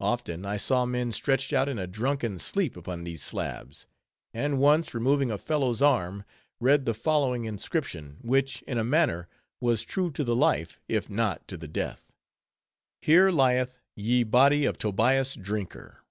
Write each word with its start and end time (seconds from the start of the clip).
Often, 0.00 0.46
I 0.46 0.56
saw 0.56 0.86
men 0.86 1.12
stretched 1.12 1.52
out 1.52 1.68
in 1.68 1.78
a 1.78 1.86
drunken 1.86 2.38
sleep 2.38 2.74
upon 2.74 3.04
these 3.04 3.22
slabs; 3.22 3.84
and 4.32 4.58
once, 4.58 4.94
removing 4.94 5.30
a 5.30 5.36
fellow's 5.36 5.82
arm, 5.82 6.24
read 6.58 6.86
the 6.86 6.94
following 6.94 7.44
inscription, 7.44 8.16
which, 8.22 8.62
in 8.62 8.78
a 8.78 8.82
manner, 8.82 9.28
was 9.60 9.82
true 9.84 10.10
to 10.12 10.24
the 10.24 10.34
life, 10.34 10.80
if 10.88 11.10
not 11.10 11.46
to 11.48 11.58
the 11.58 11.68
death:— 11.68 12.10
HERE 13.02 13.30
LYETH 13.30 13.78
YE 13.94 14.22
BODY 14.22 14.64
OF 14.64 14.78
TOBIAS 14.78 15.34
DRINKER. 15.34 16.02